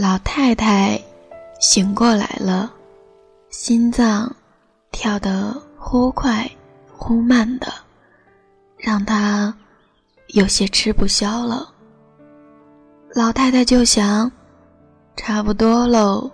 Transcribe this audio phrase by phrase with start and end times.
[0.00, 0.96] 老太太
[1.58, 2.72] 醒过来了，
[3.50, 4.32] 心脏
[4.92, 6.48] 跳得忽快
[6.96, 7.66] 忽慢的，
[8.76, 9.52] 让她
[10.28, 11.74] 有些吃不消了。
[13.12, 14.30] 老太太就想，
[15.16, 16.30] 差不多喽，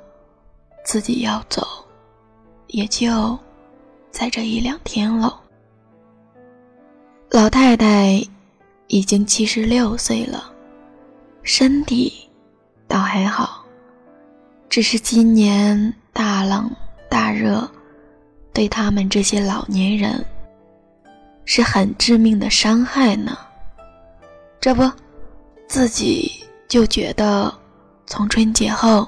[0.85, 1.67] 自己要走，
[2.67, 3.39] 也就
[4.11, 5.33] 在这一两天喽。
[7.31, 8.23] 老太太
[8.89, 10.53] 已经七十六岁了，
[11.43, 12.13] 身体。
[12.87, 13.54] 倒还好，
[14.75, 16.69] 只是今年大冷
[17.09, 17.71] 大热，
[18.53, 20.27] 对他们这些老年人
[21.45, 23.39] 是很致命的伤害呢。
[24.61, 24.91] 这不，
[25.69, 26.29] 自己
[26.67, 27.55] 就觉得
[28.05, 29.07] 从春节后，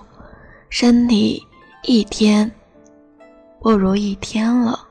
[0.71, 1.45] 身体
[1.83, 2.49] 一天
[3.59, 4.87] 不如一天了。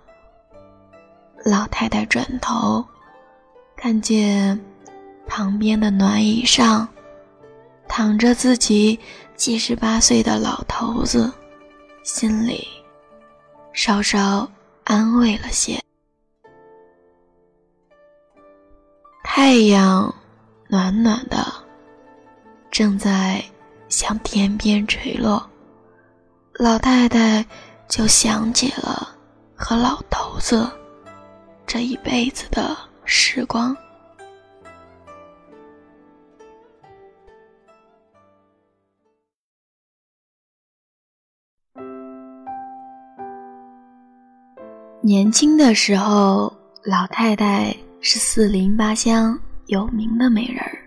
[1.46, 2.84] 老太太转头，
[3.78, 4.60] 看见
[5.26, 6.86] 旁边的暖椅上。
[7.88, 9.00] 躺着自己
[9.36, 11.32] 七十八岁的老头子，
[12.04, 12.68] 心里
[13.74, 14.50] 稍稍
[14.86, 15.78] 安慰了些。
[19.24, 20.14] 太阳
[20.70, 21.46] 暖暖的，
[22.72, 23.44] 正在
[23.90, 25.48] 向天边垂落，
[26.54, 27.46] 老太太
[27.90, 29.16] 就想起了
[29.54, 30.68] 和老头子
[31.68, 33.76] 这一辈子的时光。
[45.06, 46.52] 年轻的时候，
[46.84, 50.82] 老太太是四邻八乡有名的美人儿，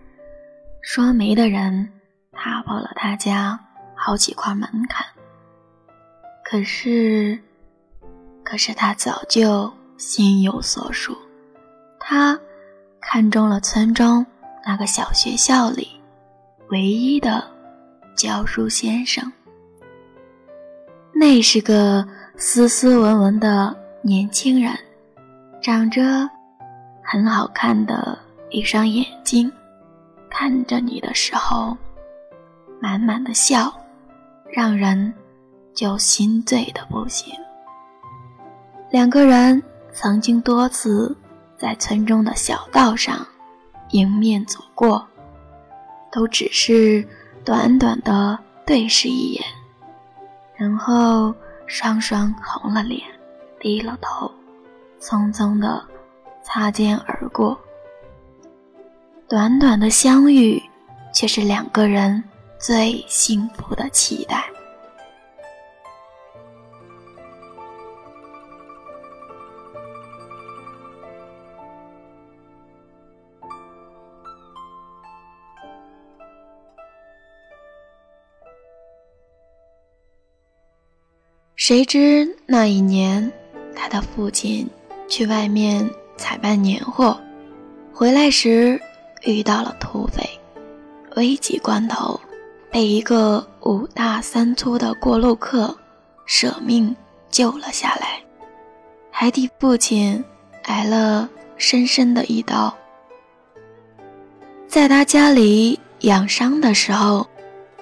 [0.83, 1.89] 说媒的人
[2.33, 3.57] 踏破了她家
[3.95, 5.07] 好几块门槛。
[6.45, 7.39] 可是，
[8.43, 11.17] 可是她早就心有所属，
[12.01, 12.37] 她
[13.01, 14.27] 看中了村中
[14.67, 15.87] 那个小学校里
[16.71, 17.49] 唯一的
[18.17, 19.33] 教书先生，
[21.15, 22.05] 那是个
[22.37, 23.73] 斯斯文文的。
[24.01, 24.73] 年轻人，
[25.61, 26.03] 长着
[27.03, 28.17] 很好看的
[28.49, 29.53] 一双眼睛，
[30.31, 31.77] 看着你的时候，
[32.81, 33.73] 满满的笑，
[34.53, 35.13] 让人
[35.75, 37.35] 就心醉的不行。
[38.89, 39.61] 两个人
[39.93, 41.15] 曾经多次
[41.57, 43.27] 在村中的小道上
[43.91, 45.05] 迎面走过，
[46.13, 47.07] 都只是
[47.45, 49.45] 短短的对视一眼，
[50.55, 51.35] 然后
[51.67, 53.03] 双双红了脸。
[53.61, 54.31] 低了头，
[55.01, 55.85] 匆匆的
[56.43, 57.59] 擦肩而过。
[59.29, 60.63] 短短的相遇，
[61.13, 62.23] 却是两个人
[62.59, 64.45] 最幸福的期待。
[81.57, 83.31] 谁知那一年。
[83.89, 84.69] 他父亲
[85.09, 87.19] 去外面采办年货，
[87.93, 88.81] 回来时
[89.23, 90.29] 遇到了土匪，
[91.17, 92.21] 危急关头
[92.71, 95.77] 被一个五大三粗的过路客
[96.27, 96.95] 舍命
[97.31, 98.23] 救了下来，
[99.11, 100.23] 还替父亲
[100.65, 102.73] 挨了深深的一刀。
[104.69, 107.27] 在他家里养伤的时候，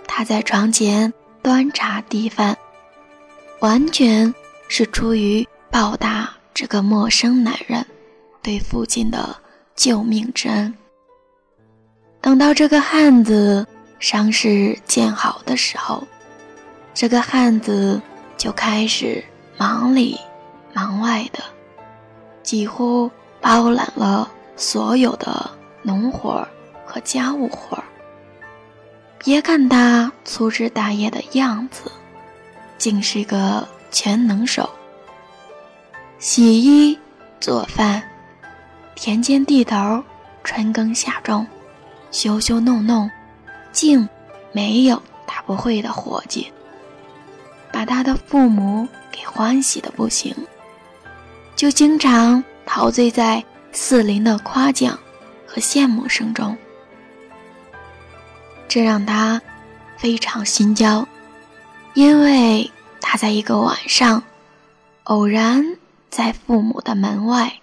[0.06, 1.12] 他在床前
[1.42, 2.56] 端茶递饭，
[3.58, 4.32] 完全
[4.68, 5.46] 是出于。
[5.76, 7.84] 报答这个陌生男人
[8.42, 9.36] 对父亲的
[9.74, 10.74] 救命之恩。
[12.22, 13.66] 等到这个汉子
[13.98, 16.02] 伤势见好的时候，
[16.94, 18.00] 这个汉子
[18.38, 19.22] 就开始
[19.58, 20.18] 忙里
[20.72, 21.40] 忙外的，
[22.42, 23.10] 几乎
[23.42, 25.50] 包揽了所有的
[25.82, 26.48] 农活
[26.86, 27.76] 和家务活
[29.18, 31.92] 别看他粗枝大叶的样子，
[32.78, 34.66] 竟是个全能手。
[36.18, 36.98] 洗衣、
[37.40, 38.02] 做饭、
[38.94, 40.02] 田间地头、
[40.42, 41.46] 春耕夏种、
[42.10, 43.10] 修修弄弄，
[43.70, 44.08] 竟
[44.50, 46.50] 没有他不会的活计，
[47.70, 50.34] 把他的父母给欢喜的不行，
[51.54, 54.98] 就经常陶醉在四邻的夸奖
[55.46, 56.56] 和羡慕声中，
[58.66, 59.40] 这让他
[59.98, 61.06] 非常心焦，
[61.92, 62.70] 因为
[63.02, 64.22] 他在一个晚上
[65.04, 65.76] 偶然。
[66.10, 67.60] 在父母的门外，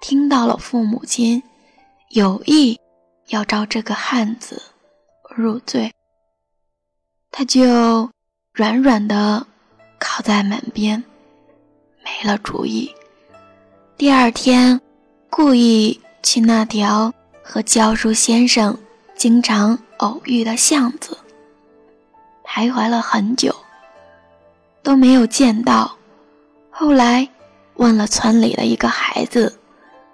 [0.00, 1.42] 听到了父母亲
[2.10, 2.78] 有意
[3.28, 4.62] 要招这个汉子
[5.34, 5.92] 入罪，
[7.30, 8.10] 他就
[8.52, 9.46] 软软的
[9.98, 11.02] 靠在门边，
[12.04, 12.92] 没了主意。
[13.96, 14.80] 第二天，
[15.30, 18.76] 故意去那条和教书先生
[19.14, 21.16] 经常偶遇的巷子，
[22.44, 23.54] 徘徊了很久，
[24.82, 25.96] 都没有见到。
[26.70, 27.28] 后来
[27.82, 29.52] 问了村里的一个孩子，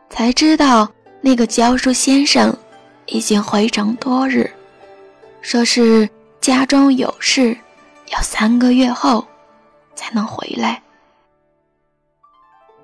[0.09, 2.56] 才知道那个教书先生
[3.05, 4.50] 已经回城多日，
[5.43, 6.09] 说是
[6.41, 7.55] 家中有事，
[8.11, 9.23] 要三个月后
[9.94, 10.82] 才能回来。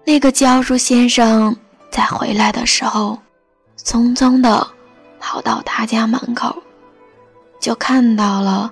[0.04, 1.56] 那个教书先生
[1.90, 3.19] 在回来的时候，
[3.78, 4.69] 匆匆地
[5.19, 6.54] 跑到他家门口，
[7.58, 8.70] 就看到了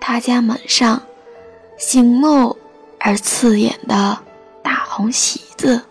[0.00, 1.00] 他家门上
[1.78, 2.58] 醒目
[2.98, 4.18] 而刺眼的
[4.62, 5.84] 大红喜字，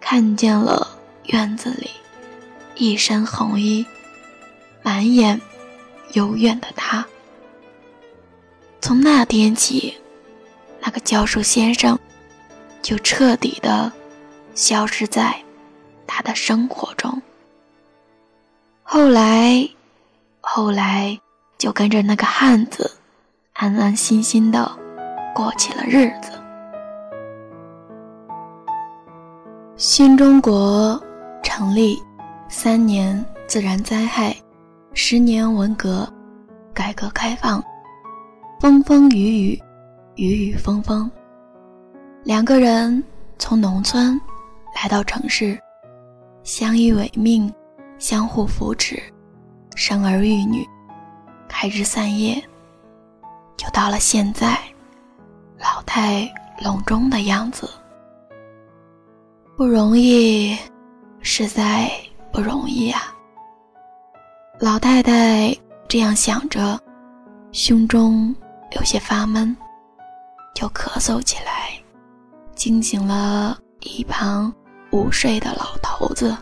[0.00, 0.86] 看见了
[1.24, 1.90] 院子里
[2.74, 3.84] 一身红衣、
[4.82, 5.40] 满眼
[6.12, 7.06] 幽怨的他。
[8.80, 9.96] 从那天起，
[10.80, 11.98] 那个教书先生。
[12.82, 13.92] 就彻底的
[14.54, 15.38] 消失在
[16.06, 17.20] 他的生活中。
[18.82, 19.68] 后来，
[20.40, 21.20] 后来
[21.58, 22.90] 就跟着那个汉子，
[23.52, 24.78] 安安心心的
[25.34, 26.39] 过起了日子。
[29.80, 31.02] 新中国
[31.42, 31.98] 成立
[32.50, 34.36] 三年自然灾害，
[34.92, 36.06] 十年文革，
[36.74, 37.64] 改革开放，
[38.60, 39.62] 风风雨雨，
[40.16, 41.10] 雨雨风风。
[42.24, 43.02] 两个人
[43.38, 44.20] 从农村
[44.76, 45.58] 来到城市，
[46.42, 47.50] 相依为命，
[47.98, 49.02] 相互扶持，
[49.76, 50.62] 生儿育女，
[51.48, 52.34] 开枝散叶，
[53.56, 54.58] 就到了现在
[55.58, 56.30] 老态
[56.62, 57.66] 龙钟的样子。
[59.60, 60.56] 不容易，
[61.20, 61.92] 实在
[62.32, 63.14] 不容易啊！
[64.58, 65.54] 老太太
[65.86, 66.80] 这样想着，
[67.52, 68.34] 胸中
[68.70, 69.54] 有些发闷，
[70.54, 71.78] 就咳嗽起来。
[72.54, 74.50] 惊醒了一旁
[74.92, 76.34] 午睡的老头子。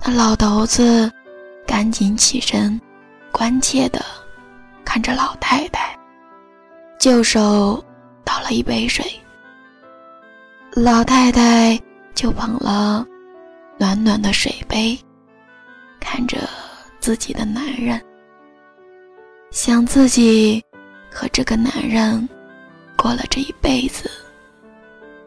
[0.00, 1.12] 那老头子
[1.66, 2.80] 赶紧起身，
[3.30, 4.02] 关切地
[4.86, 5.94] 看着老太太，
[6.98, 7.84] 就手
[8.24, 9.04] 倒了一杯水。
[10.74, 11.78] 老太太
[12.14, 13.06] 就捧了
[13.78, 14.98] 暖暖的水杯，
[16.00, 16.48] 看着
[16.98, 18.02] 自己的男人，
[19.50, 20.64] 想自己
[21.10, 22.26] 和这个男人
[22.96, 24.10] 过了这一辈子。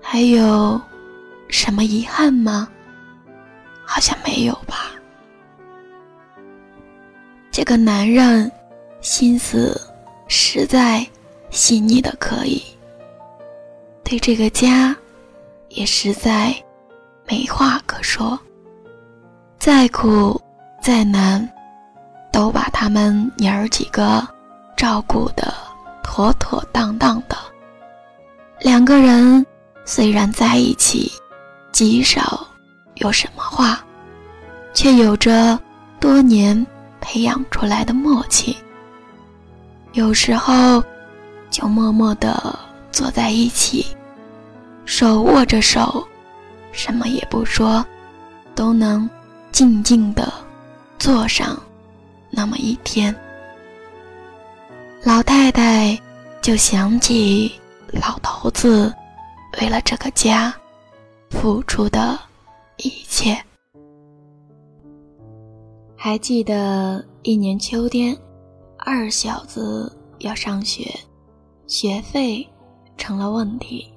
[0.02, 0.82] 还有
[1.48, 2.68] 什么遗憾吗？
[3.86, 4.94] 好像没有吧。
[7.52, 8.52] 这个男人
[9.00, 9.80] 心思
[10.28, 11.06] 实在
[11.52, 12.64] 细腻的可以，
[14.04, 14.96] 对这个家
[15.76, 16.56] 也实在
[17.28, 18.38] 没话可说。
[19.60, 20.42] 再苦
[20.82, 21.48] 再难，
[22.32, 24.28] 都把他们娘儿几个
[24.76, 25.54] 照顾的
[26.04, 27.38] 妥妥当当的。
[28.60, 29.46] 两个人。
[29.88, 31.12] 虽然在一起
[31.72, 32.44] 极少
[32.96, 33.86] 有什么话，
[34.74, 35.60] 却有着
[36.00, 36.66] 多年
[37.00, 38.58] 培养出来的默契。
[39.94, 40.84] 有时候
[41.52, 42.58] 就默默地
[42.92, 43.86] 坐在一起，
[44.86, 46.08] 手握着手，
[46.72, 47.86] 什么也不说，
[48.54, 49.10] 都能
[49.52, 50.32] 静静的
[50.98, 51.62] 坐上
[52.30, 53.14] 那么一天。
[55.04, 56.00] 老太太
[56.42, 57.52] 就想起
[57.92, 58.94] 老头子。
[59.62, 60.54] 为了这个家，
[61.30, 62.20] 付出的
[62.76, 63.42] 一切。
[65.96, 68.16] 还记得一年秋天，
[68.78, 69.90] 二小子
[70.20, 70.94] 要上学，
[71.68, 72.46] 学费
[72.98, 73.88] 成了问题，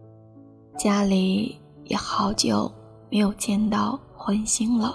[0.78, 2.70] 家里也好久
[3.10, 4.94] 没有见到荤腥了。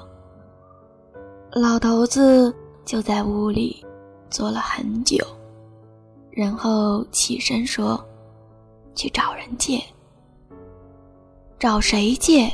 [1.51, 3.85] 老头子就在屋里
[4.29, 5.17] 坐了很久，
[6.31, 8.01] 然后起身说
[8.95, 9.83] ：“去找人借。”
[11.59, 12.49] 找谁借？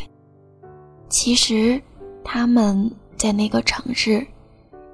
[1.08, 1.80] 其实
[2.24, 4.26] 他们在那个城市，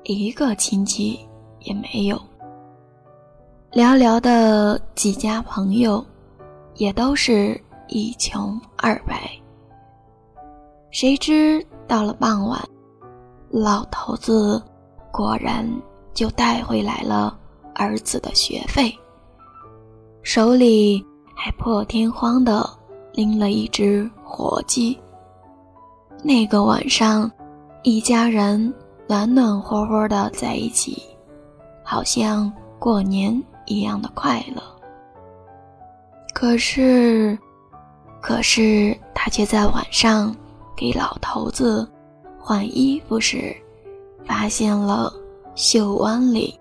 [0.04, 1.18] 一个亲戚
[1.62, 2.22] 也没有。
[3.72, 6.06] 寥寥的几家朋友，
[6.76, 9.30] 也都是一穷二白。
[10.92, 12.62] 谁知到了傍晚，
[13.50, 14.62] 老头子
[15.12, 15.70] 果然
[16.14, 17.38] 就带回来了
[17.74, 18.94] 儿子的学费，
[20.24, 22.68] 手里还破天荒的。
[23.16, 25.00] 拎了一只活鸡。
[26.22, 27.32] 那个晚上，
[27.82, 28.74] 一家人
[29.08, 31.02] 暖暖和和的在一起，
[31.82, 34.62] 好像过年一样的快乐。
[36.34, 37.40] 可是，
[38.26, 40.36] 可是他却在晚上
[40.76, 41.88] 给老头子
[42.40, 43.56] 换衣服时，
[44.26, 45.14] 发现了
[45.54, 46.60] 袖弯里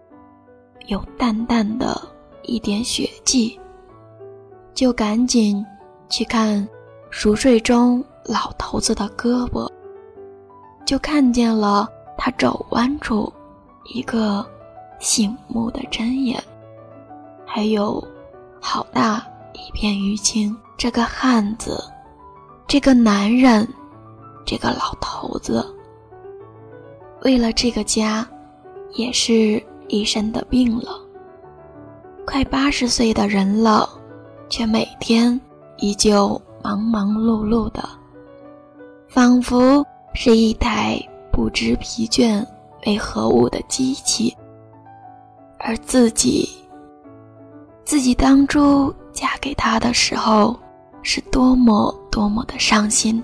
[0.88, 1.99] 有淡淡的
[2.42, 3.59] 一点血迹，
[4.75, 5.64] 就赶紧。
[6.11, 6.68] 去看
[7.09, 9.66] 熟睡中老头子的胳膊，
[10.85, 13.33] 就看见了他肘弯处
[13.87, 14.44] 一个
[15.00, 16.40] 醒目的针眼。
[17.47, 18.06] 还有
[18.61, 20.54] 好大一片淤青。
[20.76, 21.82] 这个汉子，
[22.66, 23.66] 这个男人，
[24.44, 25.64] 这个老头子，
[27.23, 28.26] 为了这个家，
[28.94, 31.00] 也是一身的病了。
[32.26, 33.88] 快八十岁的人了，
[34.49, 35.40] 却每天
[35.76, 37.88] 依旧忙忙碌碌的，
[39.08, 42.44] 仿佛是一台不知疲倦
[42.84, 44.37] 为何物的机器。
[45.58, 46.49] 而自己，
[47.84, 48.92] 自己当初
[49.45, 50.59] 给他的时候。
[51.07, 53.23] 是多么多么的伤心，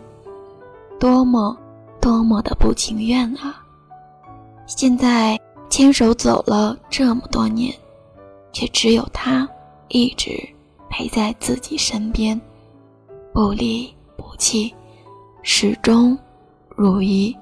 [0.99, 1.57] 多么
[1.99, 3.65] 多么的不情愿啊！
[4.67, 7.75] 现在牵手走了这么多年，
[8.53, 9.49] 却只有他
[9.89, 10.47] 一直
[10.91, 12.39] 陪在自己身边，
[13.33, 14.75] 不离不弃，
[15.43, 16.15] 始终
[16.77, 17.35] 如一。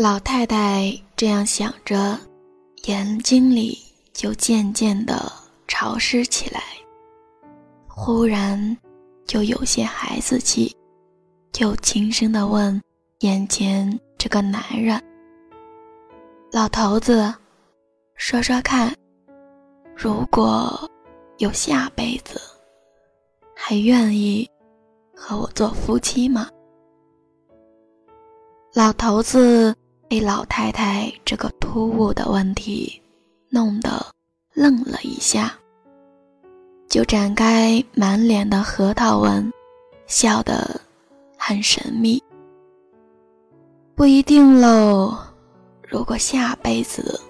[0.00, 2.16] 老太太这样想着，
[2.84, 3.76] 眼睛里
[4.12, 5.20] 就渐渐的
[5.66, 6.62] 潮湿起来。
[7.88, 8.78] 忽然，
[9.26, 10.72] 就有些孩子气，
[11.50, 12.80] 就轻声的问
[13.22, 15.02] 眼前这个男人
[16.52, 17.34] ：“老头子，
[18.14, 18.94] 说说看，
[19.96, 20.88] 如果
[21.38, 22.40] 有下辈子，
[23.52, 24.48] 还愿意
[25.12, 26.48] 和我做夫妻吗？”
[28.72, 29.74] 老头子。
[30.08, 33.00] 被老太太这个突兀的问题
[33.50, 34.06] 弄得
[34.54, 35.52] 愣了一下，
[36.88, 39.52] 就展开满脸的核桃纹，
[40.06, 40.80] 笑得
[41.36, 42.22] 很神秘。
[43.94, 45.14] 不一定喽，
[45.86, 47.20] 如果下辈子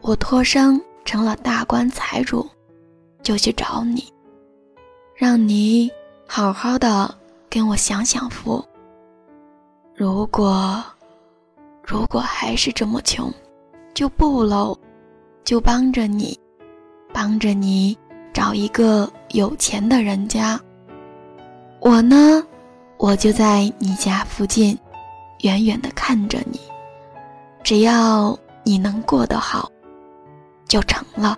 [0.00, 2.48] 我托生成了大官财主，
[3.22, 4.10] 就去找你，
[5.14, 5.90] 让你
[6.26, 7.14] 好好的
[7.50, 8.64] 跟我享享福。
[9.94, 10.82] 如果……
[11.84, 13.32] 如果还是这么穷，
[13.94, 14.76] 就不喽，
[15.44, 16.38] 就帮着你，
[17.12, 17.96] 帮着你
[18.32, 20.58] 找一个有钱的人家。
[21.80, 22.42] 我呢，
[22.98, 24.78] 我就在你家附近，
[25.40, 26.60] 远远的看着你，
[27.62, 29.70] 只要你能过得好，
[30.66, 31.36] 就成了。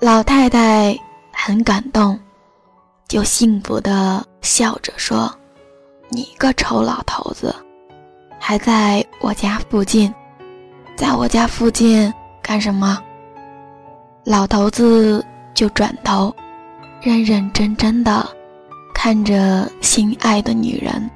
[0.00, 0.98] 老太太
[1.32, 2.18] 很感动，
[3.08, 5.32] 就幸福的笑着说
[6.10, 7.54] ：“你个丑老头子！”
[8.46, 10.14] 还在我家附近，
[10.94, 13.02] 在我家附近干什么？
[14.22, 15.24] 老头子
[15.54, 16.30] 就转头，
[17.00, 18.28] 认认真真的
[18.94, 21.10] 看着心爱的女人，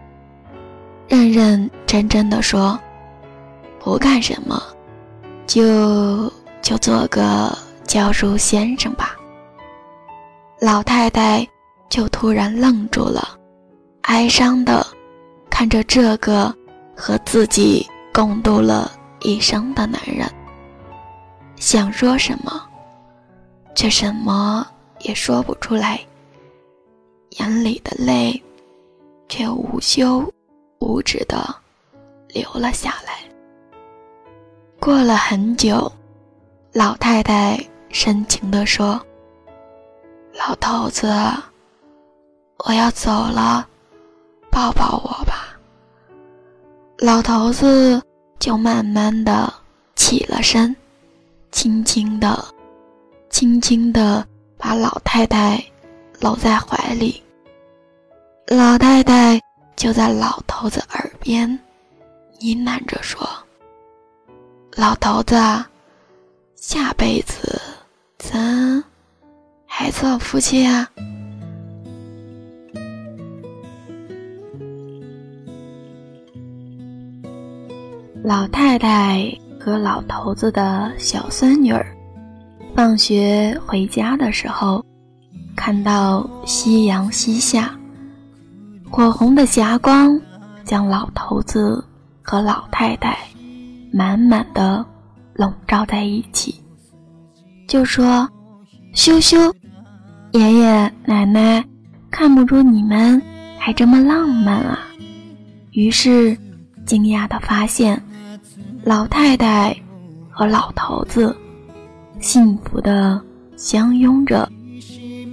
[1.07, 2.81] 认认真真的说
[3.79, 4.59] ：“不干什么，
[5.47, 6.33] 就
[6.63, 7.55] 就做个
[7.85, 9.15] 教书先生吧。”
[10.63, 11.47] 老太太
[11.91, 13.37] 就突然愣住了，
[14.05, 14.87] 哀伤的
[15.51, 16.57] 看着这个。
[17.01, 18.91] 和自己共度了
[19.21, 20.29] 一生的男人，
[21.55, 22.61] 想说什么，
[23.73, 24.67] 却什么
[24.99, 26.01] 也说不出来，
[27.39, 28.43] 眼里的泪
[29.29, 30.29] 却无休
[30.81, 31.55] 无止的
[32.31, 33.13] 流了下来。
[34.81, 35.91] 过了很久，
[36.73, 37.57] 老太太
[37.91, 39.01] 深情地说
[40.35, 41.07] ：“老头子，
[42.67, 43.65] 我要走了，
[44.51, 45.45] 抱抱我吧。”
[47.01, 48.03] 老头子
[48.41, 49.53] 就慢慢的
[49.95, 50.75] 起了身，
[51.53, 52.45] 轻轻的、
[53.31, 54.27] 轻轻的
[54.57, 55.65] 把老太太
[56.19, 57.23] 搂在怀里。
[58.49, 59.41] 老太太
[59.77, 61.49] 就在老头子耳边
[62.41, 63.25] 呢喃着说
[64.75, 65.37] ：“老头子，
[66.57, 67.63] 下辈子
[68.19, 68.83] 咱
[69.69, 70.91] 还做夫妻啊？”
[78.29, 81.97] 老太太和老头子的小孙女儿
[82.75, 84.85] 放学回家的时候，
[85.57, 87.75] 看到夕阳西下，
[88.91, 90.21] 火红的霞光
[90.63, 91.83] 将老头子
[92.21, 93.17] 和老太太
[93.91, 94.85] 满满的
[95.33, 96.55] 笼罩在一起，
[97.67, 98.29] 就说
[98.93, 99.39] ：“羞羞，
[100.33, 101.65] 爷爷奶奶
[102.11, 103.23] 看不出你们
[103.59, 104.81] 还这么浪漫啊！”
[105.73, 106.37] 于是
[106.85, 107.99] 惊讶地发现。
[108.89, 109.77] 老太太
[110.31, 111.37] 和老头子
[112.21, 113.21] 幸福的
[113.55, 114.51] 相拥着，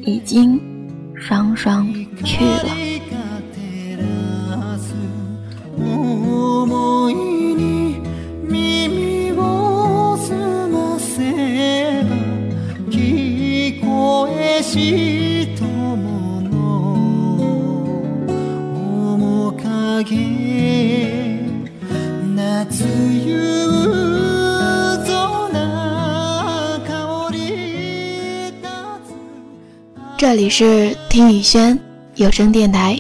[0.06, 0.60] 已经
[1.16, 1.88] 双双
[2.26, 2.95] 去了。
[30.46, 31.76] 你是听雨轩
[32.18, 32.96] 有声电台，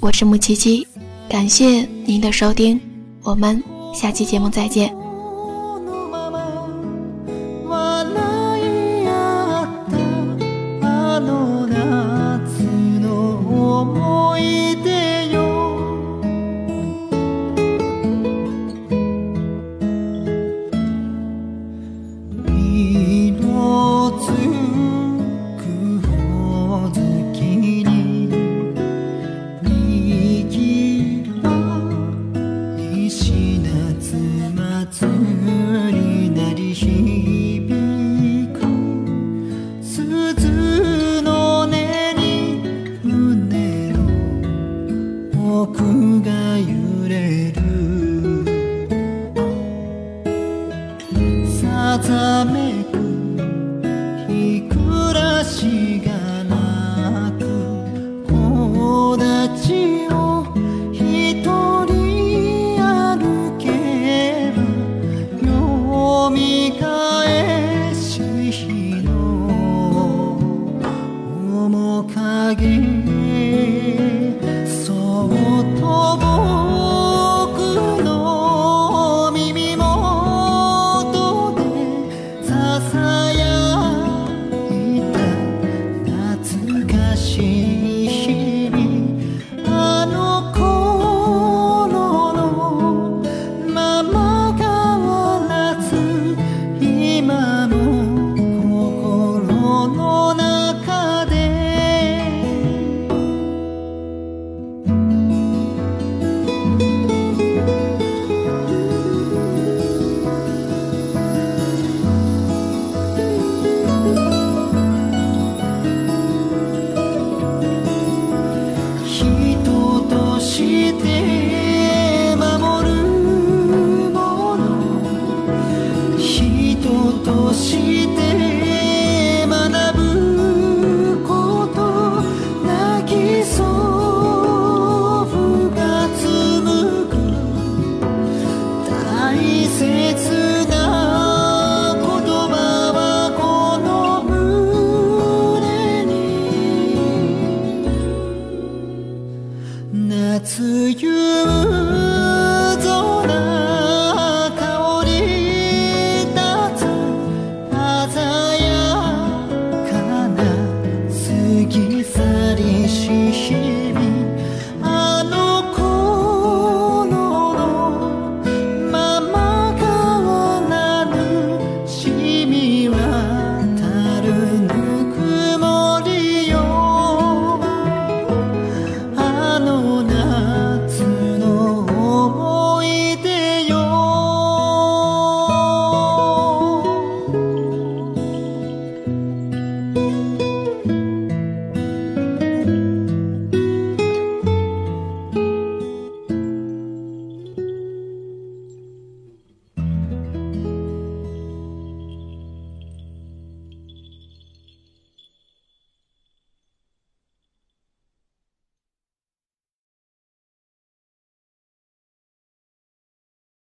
[0.00, 0.86] 我是木七七，
[1.30, 2.78] 感谢您的收听，
[3.22, 3.64] 我们
[3.94, 4.99] 下期节目再见。
[72.50, 73.19] again.